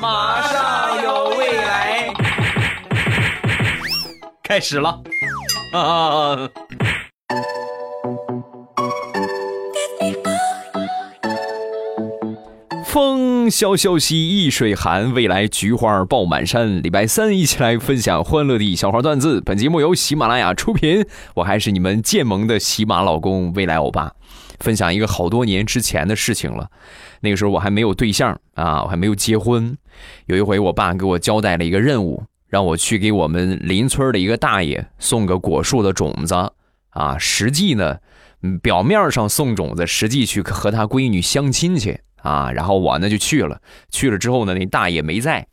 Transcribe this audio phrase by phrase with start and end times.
[0.00, 2.12] 马上有未来，
[4.42, 5.00] 开始了
[5.72, 6.50] 啊！
[12.84, 16.82] 风萧萧兮易水寒，未来菊花爆满山。
[16.82, 19.40] 礼拜三一起来分享欢乐的小花段子。
[19.40, 21.06] 本节目由喜马拉雅出品，
[21.36, 24.12] 我还是你们渐萌的喜马老公未来欧巴。
[24.60, 26.70] 分享一个好多年之前的事情了，
[27.20, 29.76] 那个时候我还没有对象啊，我还没有结婚。
[30.26, 36.34] 有一回，我爸给我交代了一个任务，让我去给我们邻村的一个大爷送个果树的种子
[36.90, 37.16] 啊。
[37.18, 37.98] 实际呢，
[38.62, 42.50] 表面上送种子，实际去和他闺女相亲去啊。
[42.52, 45.46] 然后我呢就去了，去了之后呢，那大爷没在，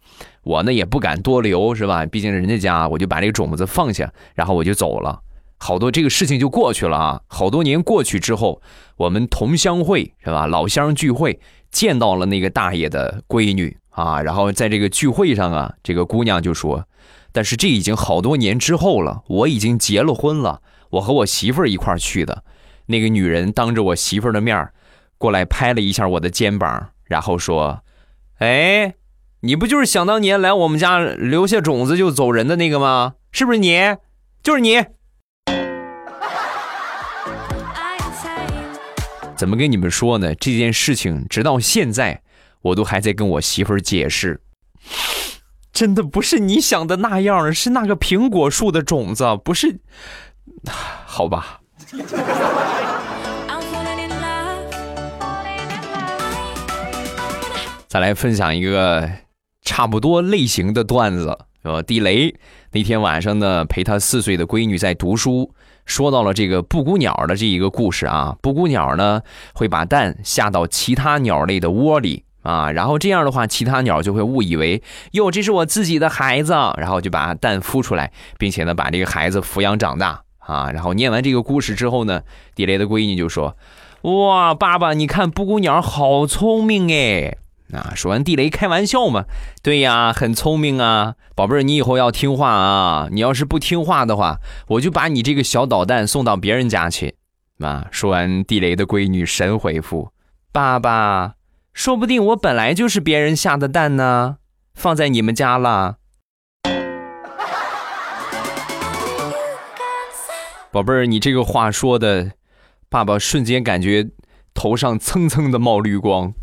[0.43, 2.05] 我呢也不敢多留，是吧？
[2.05, 5.19] 毕竟人家家，我就把这个种子放下，然后我就走了。
[5.63, 7.21] 好多这个事情就过去了啊！
[7.27, 8.61] 好多年过去之后，
[8.97, 10.45] 我们同乡会是吧？
[10.45, 11.39] 老乡聚会
[11.71, 16.85] 见到了那个大爷的闺女啊，然后在这个聚会上啊，这个姑娘就说
[17.31, 22.43] ：“但是这已经好多年之后了，我已经结了婚了，我和我媳妇儿一块儿去的。”
[22.87, 24.73] 那个女人当着我媳妇儿的面儿
[25.17, 27.83] 过来拍了一下我的肩膀，然后说
[28.39, 28.95] ：“哎，
[29.39, 33.13] 你不就是想当年来我们家留下种子就走人的那个吗？
[33.31, 33.95] 是不是你？
[34.43, 34.83] 就是你。”
[39.35, 40.33] 怎么跟你们说呢？
[40.35, 42.21] 这件事情直到现在，
[42.61, 44.39] 我都还在跟我媳妇儿解释。
[45.73, 49.79] 真的不是你想的那样，是那个苹果树的种子，不是？
[51.05, 51.61] 好吧。
[57.87, 59.09] 再来分享一个
[59.61, 62.33] 差不多类型的段子，呃，地雷
[62.71, 65.53] 那天晚上呢，陪他四岁的闺女在读书。
[65.85, 69.21] 说到了这个布谷鸟的这一个故事啊，布谷鸟呢
[69.53, 74.81] 会把蛋下到其他鸟类的窝里啊，然后这样的话，其他鸟就会误以为
[75.11, 80.71] 哟，这是我自己的孩子，然后就把蛋孵出来，并且呢把这个孩子抚养长大啊。
[80.71, 82.21] 然后念完这个故事之后呢，
[82.55, 83.55] 地雷的闺女就说
[84.03, 87.37] ：“哇，爸爸，你看布谷鸟好聪明哎。”
[87.73, 87.93] 啊！
[87.95, 89.25] 说完，地雷开玩笑嘛？
[89.61, 93.07] 对呀，很聪明啊，宝贝儿，你以后要听话啊！
[93.11, 97.15] 你要是不听话的话，我就把你这个小导弹送到别人家去。
[97.59, 97.87] 啊！
[97.91, 100.11] 说完，地雷的闺女神回复
[100.51, 101.35] ：“爸爸，
[101.73, 104.37] 说不定我本来就是别人下的蛋呢，
[104.73, 105.97] 放在你们家了。”
[110.71, 112.31] 宝贝儿，你这个话说的，
[112.89, 114.09] 爸爸瞬间感觉
[114.53, 116.33] 头上蹭蹭的冒绿光。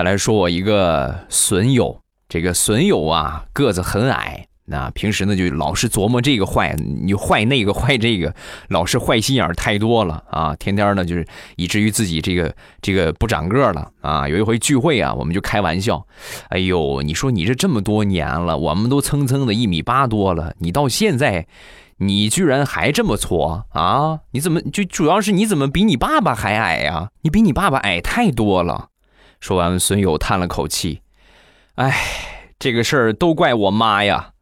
[0.00, 6.74] 再来说，我一个损友，这个损友啊，个子很矮，那平时呢就老是琢磨这个坏，
[7.04, 8.34] 你坏那个坏这个，
[8.68, 10.56] 老是坏心眼太多了啊！
[10.56, 14.26] 天天呢就是以至于自己这个这个不长个了啊！
[14.26, 16.02] 有一回聚会啊，我们就开玩笑，
[16.48, 21.46] 哎呦，你说你这这么多年了，我们都蹭蹭的一米八多了，你到现在，
[21.98, 24.20] 你居然还这么矬啊？
[24.30, 27.10] 你怎么就主要是你怎么比你爸爸还矮呀？
[27.20, 28.86] 你比你爸爸矮太多了。
[29.40, 31.00] 说完，孙友叹了口气
[31.76, 31.96] ：“哎，
[32.58, 34.32] 这个事儿都怪我妈呀！”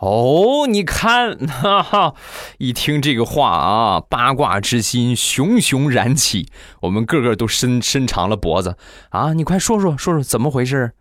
[0.00, 2.14] 哦，你看，哈哈，
[2.56, 6.48] 一听这个话啊，八卦之心熊熊燃起，
[6.80, 8.78] 我们个个都伸伸长了脖子
[9.10, 9.34] 啊！
[9.34, 10.92] 你快说说，说说怎么回事？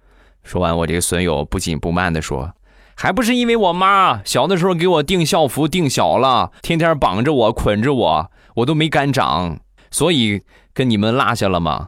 [0.43, 2.53] 说完，我这个损友不紧不慢的说
[2.93, 9.59] ：“还不是因为我妈小的时候给我订校服订小了，天天绑着我捆着我，我都没敢长，
[9.89, 10.41] 所以
[10.73, 11.87] 跟你们落下了吗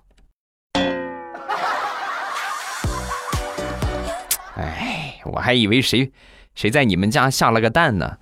[4.63, 6.11] 哎？”我还以为谁
[6.55, 8.17] 谁在你们家下了个蛋呢。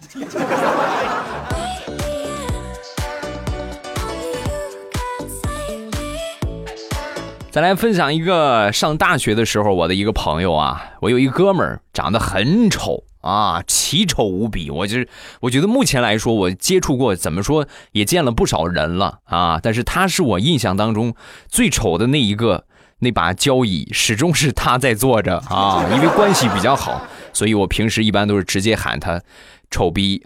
[7.51, 14.69] 再来分享一个上大学的时候，我的一个朋友啊，我有一哥们儿长得很丑啊，奇丑无比。
[14.69, 21.15] 我就是我觉得目前来说，我接触过怎么说也见了不少人了啊，但是他是我印象当中
[21.47, 22.65] 最丑的那一个。
[22.99, 27.01] 那把交椅始终是他在坐着啊，因为关系比较好，
[27.33, 29.21] 所以我平时一般都是直接喊他
[29.71, 30.21] “丑逼”。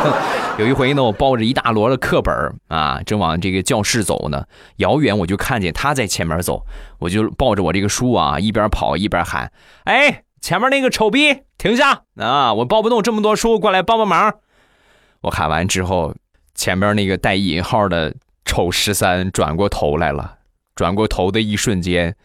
[0.58, 2.32] 有一回呢，我抱着一大摞的课本
[2.68, 4.44] 啊，正往这个教室走呢，
[4.76, 6.64] 遥远我就看见他在前面走，
[7.00, 9.50] 我就抱着我这个书啊，一边跑一边喊
[9.84, 12.54] ：“哎，前面那个丑逼，停下啊！
[12.54, 14.34] 我抱不动这么多书，过来帮帮忙。”
[15.22, 16.14] 我喊完之后，
[16.54, 20.34] 前面那个带引号的丑十三转过头来了。
[20.74, 22.16] 转过头的一瞬间，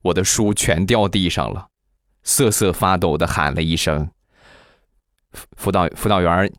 [0.00, 1.66] 我的书全掉地上了，
[2.22, 4.10] 瑟瑟发抖的喊了一声
[5.58, 6.50] ：“辅导辅导员，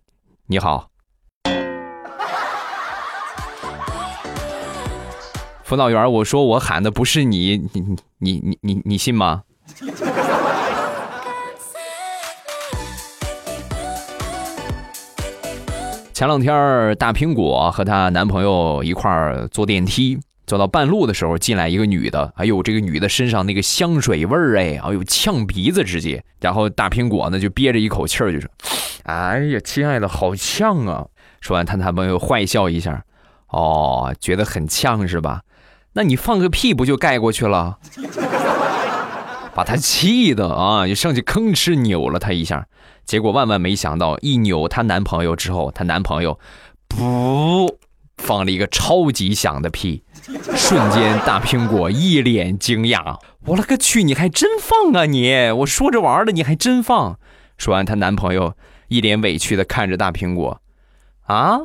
[0.46, 0.90] 你好。”
[5.66, 7.82] 辅导员，我说我喊的不是你，你
[8.20, 9.42] 你你你你信吗？
[16.14, 20.20] 前两天大苹果和她男朋友一块儿坐电梯，
[20.52, 22.34] 走到半路的时候，进来一个女的。
[22.36, 26.22] 哎呦，这个女的身上那个香水味儿，哎，哎呦，呛鼻子直接。
[26.42, 28.52] 然后大苹果呢就憋着一口气儿就说
[29.08, 31.08] ：“哎呀，亲爱的，好呛啊！”
[31.40, 33.02] 说完，她男朋友坏笑一下
[33.48, 35.44] ：“哦，觉得很呛是吧？
[35.94, 37.78] 那你放个屁不就盖过去了？”
[39.56, 42.68] 把他气的啊，就上去吭哧扭了他一下。
[43.06, 46.38] 结果万万没想到，一扭她男朋友之后，她男朋友，
[46.90, 47.74] 噗，
[48.22, 50.04] 放了一个超级响的屁，
[50.56, 55.52] 瞬间大苹果一脸惊讶：“我勒个去，你还真放啊你！
[55.52, 57.20] 我说着玩的，你还真放。”
[57.58, 58.56] 说完，她男朋友
[58.88, 60.62] 一脸委屈的看着大苹果
[61.28, 61.60] ：“啊，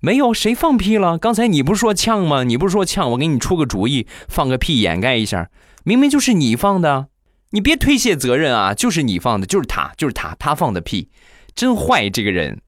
[0.00, 1.18] 没有谁放屁了？
[1.18, 2.44] 刚才你不是说呛吗？
[2.44, 3.10] 你不是说呛？
[3.12, 5.50] 我给你出个主意，放个屁掩盖一下，
[5.84, 7.08] 明明就是你放的。”
[7.50, 8.74] 你别推卸责任啊！
[8.74, 11.10] 就是你放的，就是他，就是他，他放的屁，
[11.54, 12.60] 真坏这个人。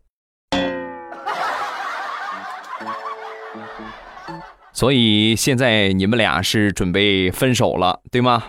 [4.79, 8.45] 所以现在你们俩是准备分手了，对吗？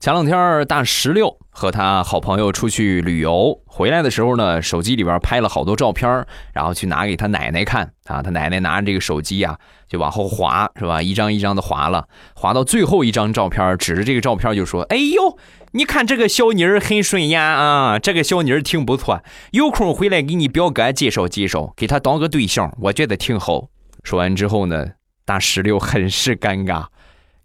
[0.00, 6.24] 前两天大石榴和他好朋友出去旅游，回来的时候呢，手机里边拍了好多照片，
[6.54, 8.22] 然后去拿给他奶奶看啊。
[8.22, 11.02] 他奶奶拿着这个手机啊，就往后滑，是吧？
[11.02, 15.36] 一张一张的滑了，滑到最后一张照片，指着这个照片就说：“哎呦，
[15.72, 23.64] 你看这个小妮儿很顺眼啊，这个小妮儿挺不错，有空回来给你表哥介绍介绍，给他当个对象，我觉得挺好。”
[24.02, 24.92] 说完之后呢，
[25.26, 26.86] 大石榴很是尴尬，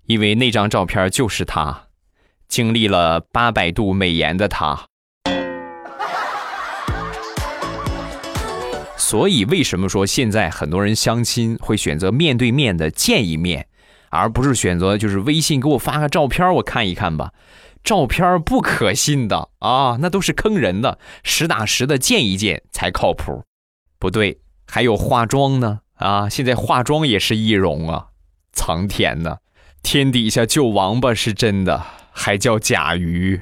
[0.06, 1.85] 因为那张照片就是他。
[2.48, 4.86] 经历了八百度美颜的他，
[8.98, 13.68] 所以为什么说现在很多人相亲会选择面对面的见一面，
[14.10, 17.32] 而不是选择就是微信给我发个照片我看一看吧？
[17.84, 23.44] 照片不可信的啊，那都是坑人的，实打实的见一见才靠谱。
[24.00, 26.28] 不对，还有化妆呢啊！
[26.28, 28.08] 现在化妆也是易容啊！
[28.54, 29.38] 苍天呐，
[29.84, 31.84] 天底下救王八是真的。
[32.18, 33.42] 还叫甲鱼。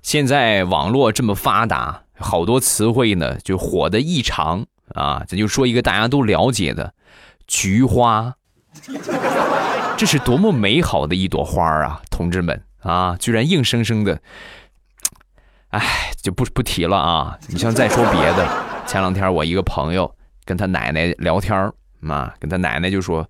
[0.00, 5.22] 现在网络这么发达，好多词汇呢就火的异常啊！
[5.28, 6.92] 咱就说一个大家都了解的
[7.46, 8.34] “菊花”，
[9.96, 12.02] 这是多么美好的一朵花啊！
[12.10, 14.20] 同志们啊，居然硬生生的，
[15.68, 17.38] 哎，就不不提了啊！
[17.48, 18.48] 你像再说别的，
[18.86, 20.14] 前两天我一个朋友。
[20.44, 21.72] 跟他奶奶聊天儿
[22.08, 23.28] 啊，跟他奶奶就说：“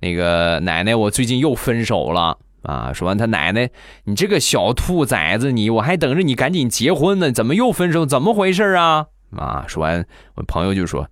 [0.00, 3.68] 那个奶奶，我最近又分手了啊。”说完，他奶奶
[4.04, 8.06] ：“你这个小兔崽子，你我还等着你赶紧结婚呢，怎么又分手？
[8.06, 9.06] 怎么回事啊？”
[9.36, 11.08] 啊，说完，我朋友就说：“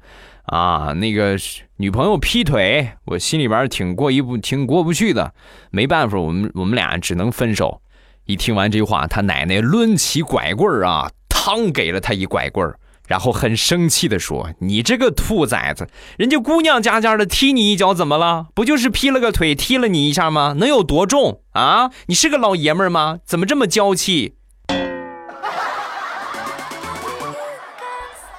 [0.46, 1.36] 啊，那个
[1.78, 5.32] 女朋友劈腿，我心里边挺过意不挺过不去的，
[5.70, 7.80] 没办法，我们我们俩只能分手。”
[8.26, 12.78] 一听完这句话，他奶奶抡起拐棍儿啊，嘡给了他一拐棍儿。
[13.10, 18.46] 然后很生气的说：“你这个兔崽子，人家姑娘家家的踢你一脚怎么了？
[18.54, 20.54] 不就是劈了个腿，踢了你一下吗？
[20.56, 21.90] 能有多重啊？
[22.06, 23.18] 你是个老爷们吗？
[23.26, 24.36] 怎么这么娇气？”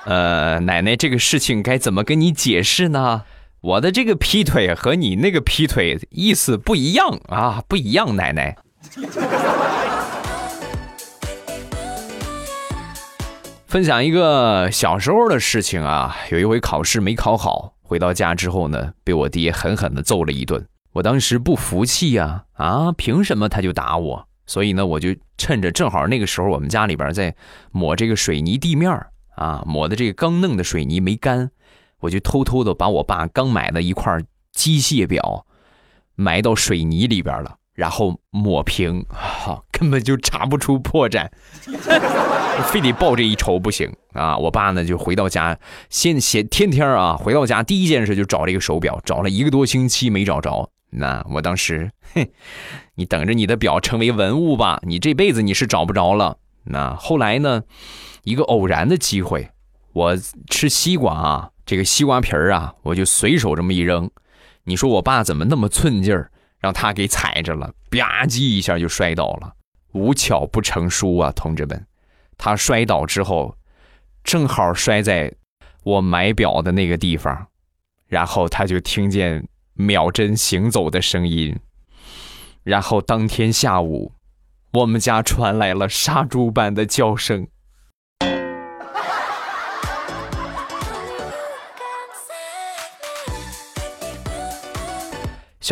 [0.06, 3.24] 呃，奶奶，这个事情该怎么跟你解释呢？
[3.60, 8.56] 我的这个劈腿和你那个劈腿意思不一样啊，不一样，奶奶。
[13.72, 20.68] 分享一个小时候的事情啊，有一回考试没考好，回到家之后呢，被我爹狠狠的揍了一顿。
[20.92, 24.28] 我当时不服气呀，啊，凭什么他就打我？
[24.46, 27.34] 所以呢，我就趁着正好那个时候我们家里边在
[27.72, 28.92] 抹这个水泥地面
[29.38, 31.50] 啊，抹的这个刚弄的水泥没干，
[32.02, 34.20] 我就偷偷的把我爸刚买的一块
[34.52, 35.46] 机械表
[36.16, 37.56] 埋到水泥里边了。
[37.82, 41.28] 然后抹平，哈，根本就查不出破绽，
[42.70, 44.38] 非得报这一仇不行啊！
[44.38, 45.58] 我爸呢就回到家，
[45.90, 50.70] 先先天天啊，回到家第一件事就找这个手表，找了一个多星期没找着。
[50.92, 52.28] 那我当时，哼，
[52.94, 56.38] 你等着你的表成为文物吧，你这辈子你是找不着了。
[56.66, 57.64] 那后来呢，
[58.24, 59.50] 一个偶然的机会，
[59.94, 60.16] 我
[60.52, 64.12] 吃西瓜啊，这个西瓜皮儿啊，我就随手这么一扔，
[64.66, 66.31] 你说我爸怎么那么寸劲儿？
[66.62, 69.54] 让他给踩着了，吧唧一下就摔倒了。
[69.92, 71.86] 无巧不成书啊，同志们！
[72.38, 73.58] 他摔倒之后，
[74.24, 75.34] 正好摔在
[75.84, 77.48] 我买表的那个地方，
[78.08, 81.60] 然后他就听见秒针行走的声音。
[82.64, 84.14] 然后当天下午，
[84.74, 87.48] 我们家传来了杀猪般的叫声。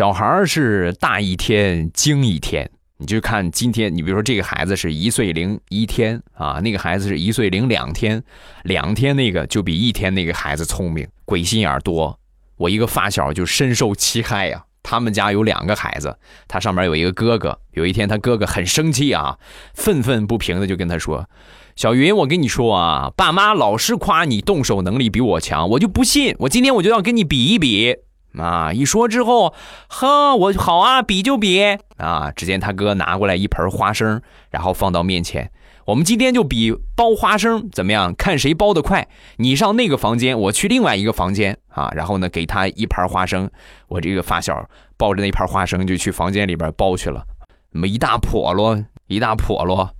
[0.00, 8.22] 小孩是大一天精一天，你就看今天，你比如说这个孩子是一岁零一天啊，那个孩子是一岁零两天，
[8.62, 12.18] 两天那个就比一天那个孩子聪明，鬼心眼多。
[12.56, 16.16] 我一个发小就深受其害呀，他们家有两个孩子，
[16.48, 17.60] 他上面有一个哥哥。
[17.72, 19.36] 有一天他哥哥很生气啊，
[19.74, 21.28] 愤愤不平的就跟他说
[21.76, 27.96] ：“小云，我跟你说啊，爸妈老是夸你动手能力比我强，我就不信，我今天我就要跟你比一比。”
[28.38, 28.72] 啊！
[28.72, 29.54] 一说之后，
[29.88, 31.60] 呵，我好啊，比就比
[31.96, 32.30] 啊！
[32.34, 35.50] 只见他哥拿过来一盆花生，然后放到面前，
[35.86, 38.14] 我们今天就比剥花生，怎么样？
[38.14, 39.08] 看谁剥得快。
[39.38, 41.90] 你上那个房间，我去另外一个房间啊。
[41.94, 43.50] 然后呢，给他一盘花生，
[43.88, 47.24] 我这个发小抱着那盘花生就去房间里边剥去了。
[47.72, 49.90] 那么一大笸箩，一大笸箩，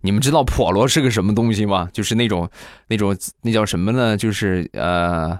[0.00, 1.88] 你们知道笸箩是个什么东西吗？
[1.92, 2.50] 就是那种
[2.88, 4.16] 那种那叫什么呢？
[4.16, 5.38] 就是呃。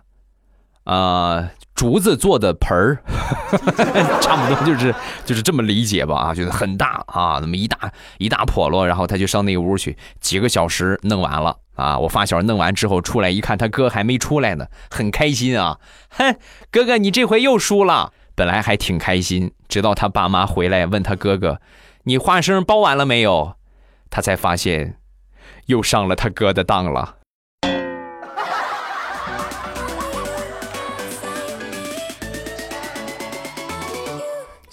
[0.87, 3.03] 啊，竹子做的盆儿，
[4.23, 11.99] 差不多就是就是这么理解吧啊，就是很大啊，那么一大一大笸箩，然后他就上那屋去，几个小时弄完了啊。
[11.99, 15.79] 我发小弄完之后出来一看，他哥还没出来呢，很开心啊，
[16.11, 16.37] 哼，
[16.71, 18.13] 哥哥你这回又输了。
[18.37, 21.59] 本来还挺开心，直到他爸妈回来问他哥哥，
[22.05, 23.55] 你花生包完了没有，
[24.11, 24.99] 他才发现
[25.67, 27.17] 又上了他哥的当了。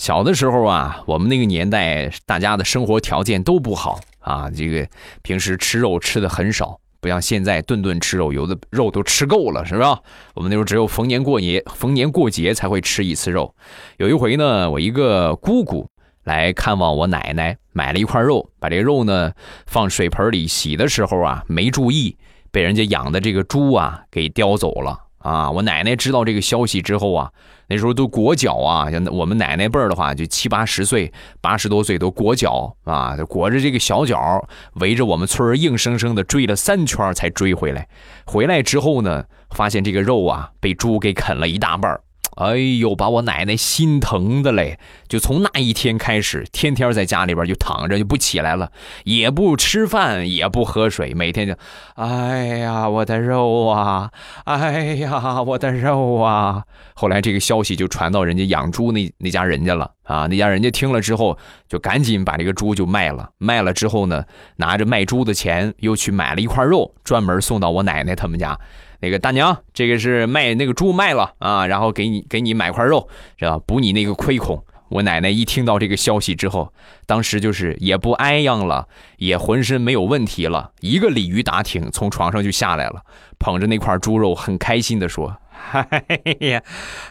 [0.03, 4.49] 小的时候啊，我们那个年代，大家的生活条件都不好啊。
[4.49, 4.85] 这个
[5.21, 10.01] 平时吃肉吃的很少，不像现在顿顿吃肉，有的肉都吃够了，是吧？
[10.33, 13.55] 我们那时候只有逢年过节、逢年过节才会吃一次肉。
[13.95, 15.87] 有一回呢，我一个姑姑
[16.25, 19.31] 来看望我奶奶，买了一块肉，把这肉呢
[19.67, 22.17] 放水盆里洗的时候啊，没注意，
[22.51, 24.99] 被人家养的这个猪啊给叼走了。
[25.23, 25.49] 啊！
[25.49, 27.31] 我奶奶知道这个消息之后啊，
[27.73, 31.11] 那时候都裹脚啊，像我们奶奶辈儿的话，就七八十岁、
[31.41, 37.87] 八十多岁都裹脚啊，裹着这个小脚，围着我们村硬生生的追了三圈才追回来。
[38.25, 41.99] 回来之后呢，发现这个肉啊被猪给啃了一大半儿。
[42.35, 44.79] 哎呦，把我奶奶心疼的嘞！
[45.07, 48.71] 就从那一天开始，天天在家里边就躺着，就不起来了，
[49.03, 51.53] 也不吃饭，也不喝水，每天就，
[51.95, 54.09] 哎呀，我的肉啊，
[54.45, 56.63] 哎呀，我的肉啊！
[56.95, 61.37] 后来这个消息就传到人家养猪那那家人家了啊，那家人家听了之后，
[61.67, 63.29] 就赶紧把这个猪就卖了。
[63.37, 64.23] 卖了之后呢，
[64.57, 68.59] 拿着卖猪的钱，又去买了一块肉，专门送到我奶奶他们家。
[69.03, 73.59] 那个大娘，这个是卖那个猪卖了啊，然后给你给你买块肉，是吧？
[73.67, 74.63] 补你那个亏空。
[74.87, 76.71] 我奶奶一听到这个消息之后，
[77.05, 83.01] 当时就是也不哀样了，也浑身没有问题了，一个鲤鱼打挺从床上就下来了，
[83.39, 85.35] 捧着那块猪肉，很开心的说
[85.73, 86.63] ：“哎呀，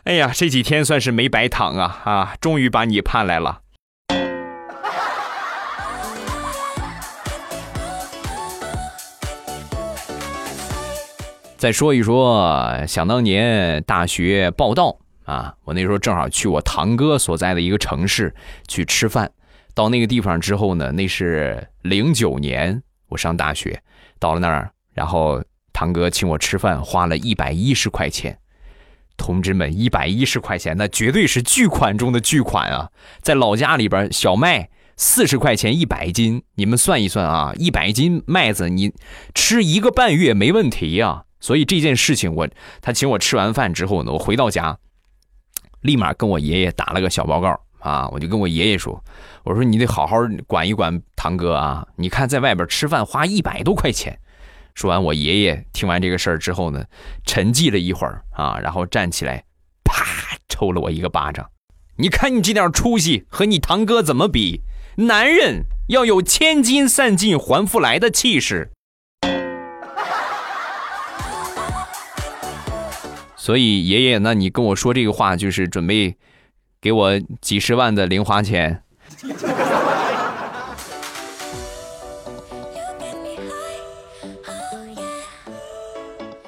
[0.04, 3.58] 哎呀，这几天算是没白躺啊啊，终于把你盼来了。”
[11.62, 18.34] 再说一说，想当年大学报道啊，我那时候正好去我堂哥所在的一个城市
[18.66, 19.30] 去吃饭。
[19.72, 23.80] 到那个地方之后呢，那是零九年，我上大学，
[24.18, 25.40] 到了那儿，然后
[25.72, 28.36] 堂哥请我吃饭，花了一百一十块钱。
[29.16, 32.90] 同志们，一百一十块钱，那绝对是巨款中的巨款啊！
[33.20, 38.92] 在老家里边，小麦四十块钱一百斤，你们算一算啊，一百斤麦子你
[39.32, 41.22] 吃一个半月没问题呀。
[41.42, 42.48] 所以这件事情，我
[42.80, 44.78] 他请我吃完饭之后呢，我回到家，
[45.80, 49.02] 立马跟我爷爷打了个小报告啊，我就跟我爷爷说
[49.44, 54.16] ：“我说你得好好管一管堂哥啊，你看在外边吃饭花一百多块钱。”
[54.74, 56.84] 说完，我爷爷听完这个事儿之后呢，
[57.26, 59.44] 沉寂了一会儿啊，然后站起来，
[59.84, 61.50] 啪抽了我一个巴掌。
[61.96, 64.62] 你看你这点出息，和你堂哥怎么比？
[64.96, 68.70] 男人要有千金散尽还复来的气势。
[73.42, 76.14] 所以爷爷，那你跟我说这个话，就是准备
[76.80, 78.84] 给我几十万的零花钱。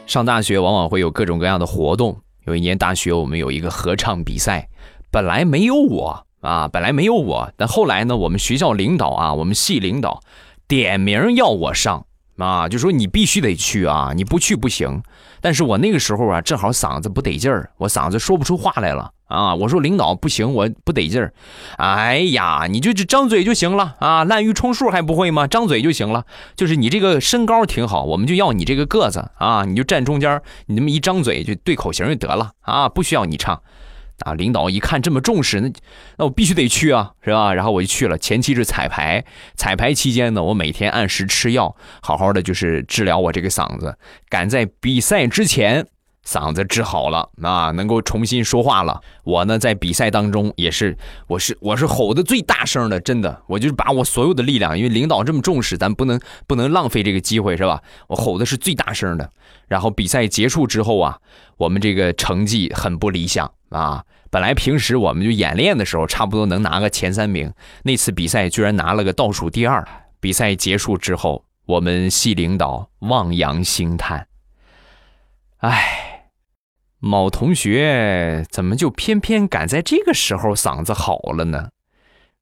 [0.07, 2.17] 上大学往往会有各种各样的活动。
[2.45, 4.69] 有一年大学，我们有一个合唱比赛，
[5.11, 10.21] 本来没有我啊，本来没有我，但后来呢，我们学校领导啊，我们系领导
[10.69, 15.03] 点名要我上啊，就说你必须得去啊，你不去不行。
[15.45, 19.55] 但是我那个时候啊，正好嗓子不得劲儿，我嗓子说不出话来了啊。
[19.55, 21.35] 我说领导不行，我不得劲儿。
[21.77, 25.47] 哎呀，你就只张嘴就行了啊，滥竽充数还不会吗？
[25.47, 26.25] 张嘴就行了。
[26.57, 33.61] 就是你这个身高挺好，我们就要你这个个子啊，你就站中间，你那么一张嘴就对口型就得了啊，不需要你唱。
[34.21, 35.73] 啊，领导一看这么重视，那
[36.19, 37.53] 那我必须得去啊，是吧？
[37.53, 38.17] 然后我就去了。
[38.17, 39.25] 前期是彩排，
[39.57, 45.87] 彩排期间呢，我每天按时吃药，好好的就是治疗我这个嗓子，赶在比赛之前
[46.27, 49.01] 嗓子治好了，啊，能够重新说话了。
[49.25, 57.83] 我呢，在比赛当中也是，我是我是吼的最大声的，真的，我就把我所有的力量，因为领导这么重视，咱不能不能浪费这个机会，是吧？
[58.09, 59.31] 我吼的是最大声的。
[59.69, 61.19] 然后比赛结束之后啊，
[61.57, 63.51] 我们这个成绩很不理想。
[63.71, 67.53] 啊，本来平时我们就演练的时候，差不多能拿个前三名。
[67.83, 69.87] 那次比赛居然拿了个倒数第二。
[70.21, 74.29] 比赛结束之后，我们系领导望洋兴叹
[75.59, 76.14] ：“哎，
[77.07, 81.69] 某同学怎么就偏偏赶在这个时候嗓子好了呢？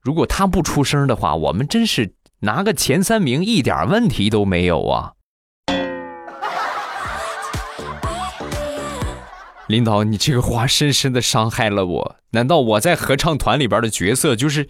[0.01, 5.15] 如果他不出声的话，我们真是拿个前三名一点问题都没有啊！”
[9.67, 12.17] 领导，你这个话深深的伤害了我。
[12.31, 14.69] 难道我在合唱团里边的角色就是，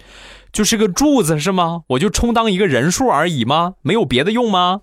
[0.51, 1.83] 就是个柱子是吗？
[1.89, 3.75] 我就充当一个人数而已吗？
[3.83, 4.81] 没有别的用吗？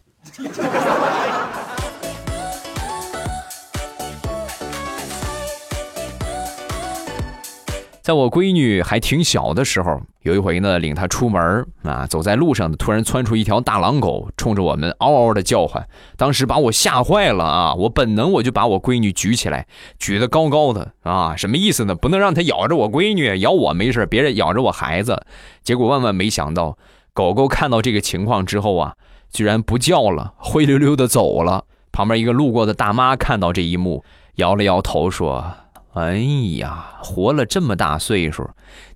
[8.09, 15.87] 在我闺女还挺小的时候，有一回呢，领她出门啊，走在路上呢，突然窜出一条大狼狗，冲着我们嗷嗷的叫唤，
[16.17, 17.75] 当时把我吓坏了啊！
[17.75, 19.67] 我本能我就把我闺女举起来，
[19.99, 21.93] 举得高高的啊，什么意思呢？
[21.93, 25.23] 不能让它咬着我闺女，咬我没事，别人咬着我孩子。
[25.61, 26.79] 结果万万没想到，
[27.13, 28.95] 狗狗看到这个情况之后啊，
[29.31, 31.65] 居然不叫了，灰溜溜的走了。
[31.91, 34.03] 旁边一个路过的大妈看到这一幕，
[34.37, 35.45] 摇了摇头说。
[35.93, 36.17] 哎
[36.57, 38.47] 呀，活了这么大岁数，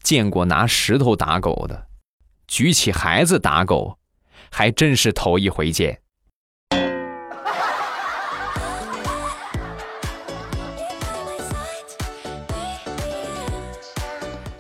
[0.04, 1.88] 见过拿石头打狗的，
[2.48, 3.98] 举起孩子打狗，
[4.52, 6.00] 还真是头一回见。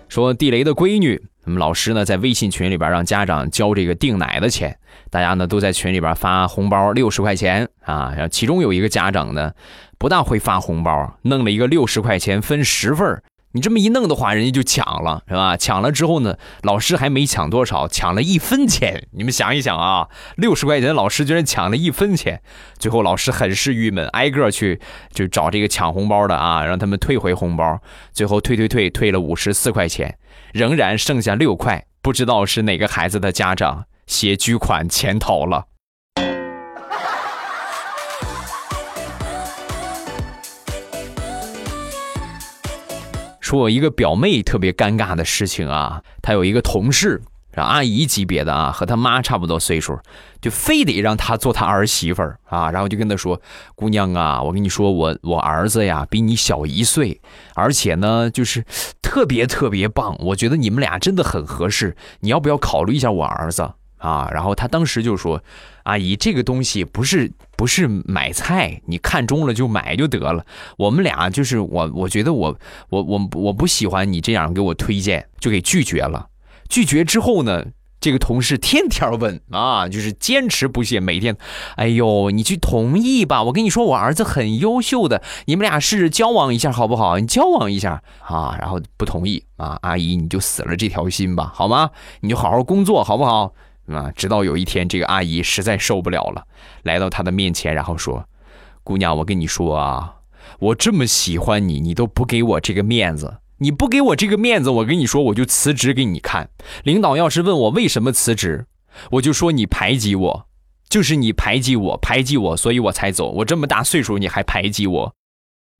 [0.09, 1.32] 说地雷的闺女。
[1.45, 4.77] 那么老师呢，在微信群里边让家长交这个订奶的钱，
[5.09, 8.11] 大家呢都在群里边发红包六十块钱啊。
[8.15, 9.51] 然后其中有一个家长呢，
[9.97, 13.21] 不大会发红包，弄了一个六十块钱分十份
[13.55, 15.55] 你这么一弄的话，人家就抢了，是吧？
[15.55, 19.07] 抢了之后呢，老师还没抢多少，抢了一分钱。
[19.11, 22.41] 你们想一想啊，六十块钱，老师居然抢了一分钱。
[22.79, 27.79] 最后老师很是郁闷，挨个去就找这个抢红包的啊，让他们退回红包。
[28.11, 30.17] 最后退退退退了五十四块钱。
[30.53, 35.65] 仍然剩下六块，不知道是哪个孩子的家长携巨款潜逃了。
[43.41, 47.19] 说我一个表妹特别尴尬的事情啊，她有一个同事。
[47.61, 49.99] 阿姨级别的啊，和他妈差不多岁数，
[50.41, 53.39] 就非得让他做他儿媳妇儿啊，然后就跟他说
[53.75, 57.21] ：“姑娘啊，我跟你说，我我儿子呀比你小一岁，
[57.53, 58.65] 而且呢就是
[59.01, 65.43] 特别特别棒，我觉得你们俩真的很合适，你要不要考虑一下我儿子啊？”然后他当时就说
[65.83, 70.43] ：“阿姨，这个东西不是不是买菜，你看中了就买就得了。
[70.77, 72.57] 我们俩就是我，我觉得我
[72.89, 76.27] 我我我不喜欢你这样给我推荐，就给拒绝了。”
[76.73, 77.67] 拒绝之后呢，
[78.01, 81.37] 这个同事天天问啊，就是坚持不懈，每天，
[81.75, 87.19] 哎呦，你去同意吧，我跟你说，我儿子很优秀的，你们俩试着交往一下好不好？
[87.19, 91.91] 你交往一下啊，然后不同意啊，阿姨你就死了这条心吧，好吗？
[92.21, 93.53] 你就好好工作好不好？
[93.85, 96.43] 啊，直到有一天，这个阿姨实在受不了了，
[96.81, 98.25] 来到他的面前，然后说
[98.83, 100.15] ：“姑娘，我跟你说啊，
[100.57, 106.49] 我这么喜欢你，你都不给我这个面子。”你不给我这个面子，我跟你说，我就辞职给你看。
[106.83, 108.65] 领导要是问我为什么辞职，
[109.11, 110.45] 我就说你排挤我，
[110.89, 113.29] 就是你排挤我，排挤我，所以我才走。
[113.29, 115.13] 我这么大岁数，你还排挤我？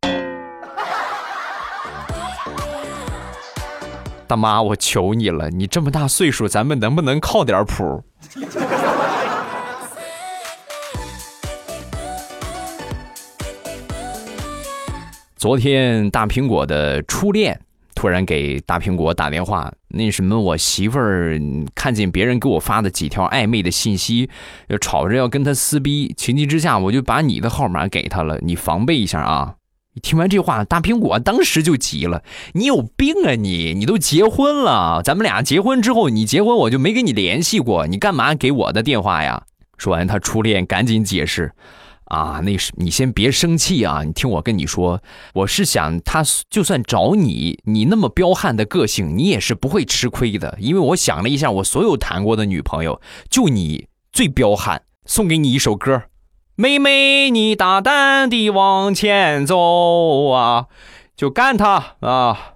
[4.28, 8.04] 大妈，我求你了，你这么大岁数，咱们能不能靠点谱？
[15.44, 17.60] 昨天大苹果的初恋
[17.96, 21.38] 突然给大苹果打电话，那什么，我媳妇儿
[21.76, 24.30] 看见别人给我发的几条暧昧的信息，
[24.70, 26.14] 就吵着要跟他撕逼。
[26.16, 29.56] 情急之下，我就把你的号码给他了，你防备一下啊！
[30.02, 32.24] 听完这话，大苹果当时就急了
[32.56, 33.74] ：“你有病啊你！
[33.74, 39.44] 你都结婚了，咱们俩结婚之后，你结婚我就没跟你联系过，你干嘛给我的电话呀？”
[39.78, 41.52] 说完，他初恋赶紧解释。
[42.13, 44.04] 啊，那是你先别生气啊！
[44.04, 45.02] 你听我跟你说，
[45.34, 50.56] 我是想他就算找你，你那么彪悍的个性，你也是不会吃亏的。
[50.60, 54.84] 因为我想了一下，我所有谈过的女朋友，就你最彪悍。
[55.06, 56.04] 送给你一首歌，
[56.56, 60.67] 妹妹，你大胆地往前走啊，
[61.17, 62.53] 就干他啊！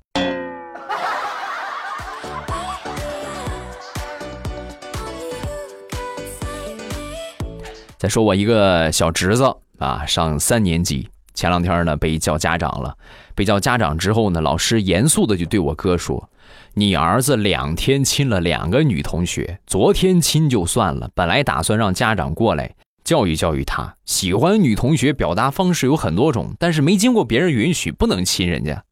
[7.97, 12.95] 再说我一个小侄子啊，上三年级，前两天呢被叫家长了。
[13.33, 16.29] 被叫家长之后呢，老师严肃的就对我哥说
[16.75, 23.95] ：“你儿子两天亲了两个女同学，昨天亲就算了，本来打算让家长过来教育教育他。
[24.05, 28.83] 喜欢女同学表达方式有很多种，但是没经过别人允许不能亲人家。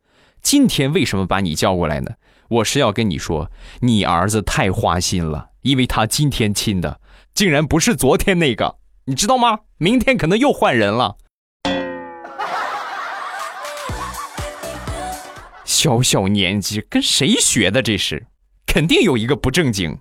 [0.41, 2.09] 今天为什么把你叫过来呢？
[2.49, 6.99] 我是要跟你说，你儿子太花心了，因为他今天亲的
[7.35, 9.59] 竟然不是昨天那个。”你知道吗？
[9.77, 11.17] 明天可能又换人了。
[15.63, 17.83] 小小年纪跟谁学的？
[17.83, 18.25] 这是，
[18.65, 19.95] 肯定有一个不正经。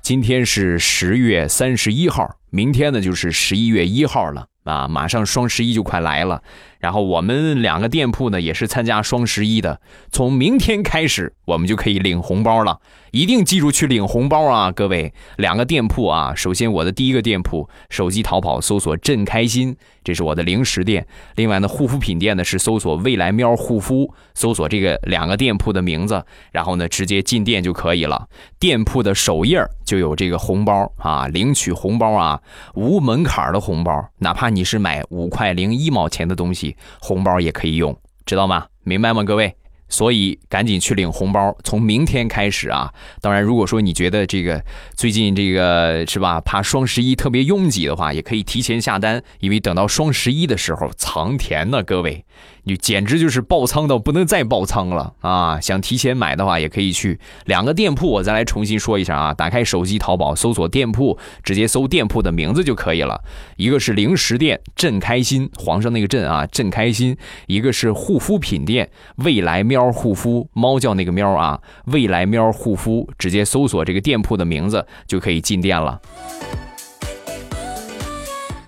[0.00, 4.88] 今天是十月三十一号，明天呢就是十一月一号了啊！
[4.88, 6.42] 马上双十一就快来了。
[6.80, 9.80] 然后我们两个店铺呢，也是参加双十一的。
[10.10, 12.80] 从明天开始，我们就可以领红包了。
[13.12, 15.12] 一定记住去领红包啊，各位！
[15.36, 21.04] 两个店铺啊，首先我的第一个店铺，手机淘宝搜索“朕开心”，这是我的零食店。
[21.34, 28.28] 另外呢，护肤品店呢是搜索“未来喵护肤”，搜索这个两个店铺的名字，然后呢直接进店就可以了。
[28.58, 32.40] 店铺的首页就有这个红包啊，领取红包啊，
[32.74, 36.76] 无门槛的红包，哪怕你是买五块零一毛钱的东西。
[37.00, 38.66] 红包也可以用，知道吗？
[38.84, 39.54] 明白吗，各位？
[39.90, 42.90] 所以赶紧去领红包，从明天开始啊！
[43.20, 44.64] 当然，如果说你觉得这个
[44.96, 52.24] 最近这个是吧，怕双十一特别拥挤的话，也可以提前下单，因为等到双十一的时候藏甜呢，各位。
[52.64, 55.58] 你简直就是爆仓到不能再爆仓了啊！
[55.60, 58.06] 想提前买的话，也可以去两个店铺。
[58.10, 63.20] 我再来重新说一下啊，打开手机淘宝，搜索店铺，直接搜店铺的名字就可以了。
[63.56, 67.14] 一个是零食店，朕开心，皇上那个朕啊，朕开心；
[67.46, 75.98] 一个是护肤品店，未来喵护肤，猫叫那个喵啊，未来喵护肤，直接搜索这个店铺的名字就可以进店了。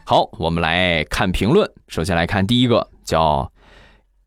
[0.05, 3.52] 好，我们来看评论，首先来看第一个，叫。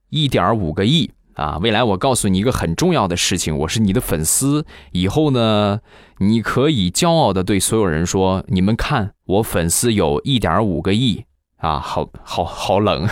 [0.10, 1.58] 一点五个亿啊！
[1.62, 4.66] 未来我告诉你一个很重要的事情，我是你的粉丝。
[4.92, 5.80] 以后呢，
[6.20, 11.26] 你可以骄傲的对所有人说：“你们看，我粉丝有一点五个亿
[11.58, 13.08] 啊！”好好好冷，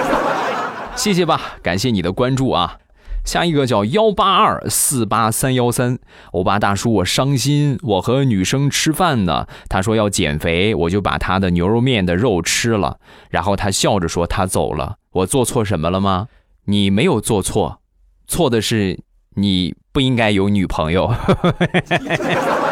[0.96, 2.78] 谢谢吧，感谢你的关注啊！
[3.22, 5.98] 下一个叫幺八二四八三幺三，
[6.32, 14.96] 欧巴大叔，我伤心，我和女生吃饭呢，他说要减肥，我就把他的牛肉面的肉吃了，然后他笑着说他走了。
[15.12, 16.28] 我做错什么了吗？
[16.64, 17.80] 你没有做错，
[18.26, 19.00] 错的是
[19.34, 21.12] 你不应该有女朋友。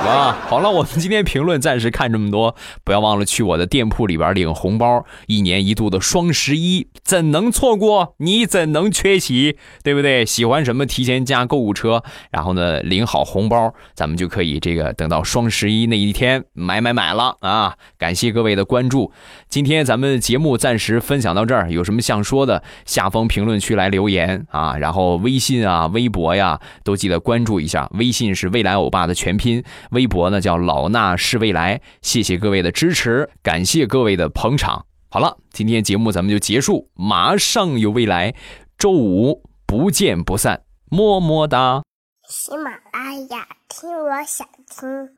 [0.06, 5.04] 啊，好了，我们今天评论暂时看这么多，不要忘了去我的店铺里边领红包。
[5.26, 8.14] 一年一度的双十一怎能错过？
[8.18, 9.58] 你怎能缺席？
[9.82, 10.24] 对不对？
[10.24, 17.74] 喜欢什么提前加购物车，然后呢领好红包，咱们就可以这个等到双十一那一天买买买了啊！
[17.98, 19.12] 感谢各位的关注，
[19.50, 24.76] 今天咱们节目暂时分享到这儿，有什么想说的，下方评论区来留言啊！
[24.78, 29.62] 然后微信啊、微博呀都记得关注一下，微信是未来欧巴的全拼。
[29.90, 34.86] 微博呢叫老衲是未来，谢谢各位的支持，感谢各位的捧场。
[35.10, 38.34] 好了，今天节目咱们就结束，马上有未来，
[38.76, 41.82] 周五不见不散，么么哒。
[42.28, 45.17] 喜马拉雅听，我想听。